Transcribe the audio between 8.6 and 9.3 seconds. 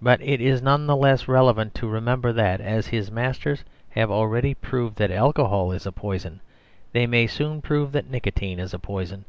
a poison.